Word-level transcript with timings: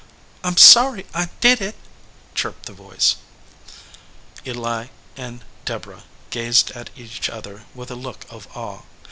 "I 0.43 0.47
m 0.47 0.57
sorry 0.57 1.05
I 1.13 1.29
did 1.41 1.61
it," 1.61 1.75
chirped 2.33 2.65
the 2.65 2.73
voice. 2.73 3.17
Eli 4.43 4.87
and 5.15 5.43
Deborah 5.63 6.05
gazed 6.31 6.71
at 6.71 6.89
each 6.95 7.29
other 7.29 7.65
with 7.75 7.91
a 7.91 7.95
look 7.95 8.25
of 8.31 8.47
awe. 8.57 8.81